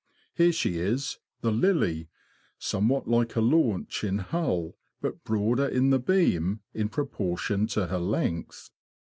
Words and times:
Here 0.33 0.51
she 0.51 0.79
is, 0.79 1.19
the 1.41 1.51
*' 1.51 1.51
Lily 1.63 2.09
"—somewhat 2.57 3.07
like 3.07 3.35
a 3.35 3.39
launch 3.39 4.03
in 4.03 4.17
hull, 4.17 4.75
but 4.99 5.23
broader 5.23 5.67
in 5.67 5.91
the 5.91 5.99
beam 5.99 6.61
in 6.73 6.89
proportion 6.89 7.67
to 7.67 7.85
her 7.85 7.99
length. 7.99 8.71